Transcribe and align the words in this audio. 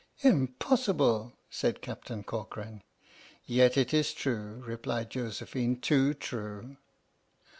"Impossible!" 0.23 1.33
said 1.51 1.83
Captain 1.83 2.23
Corcoran. 2.23 2.81
"Yet 3.45 3.77
it 3.77 3.93
is 3.93 4.13
true," 4.15 4.63
replied 4.65 5.11
Josephine, 5.11 5.79
"too 5.79 6.15
true!" 6.15 6.77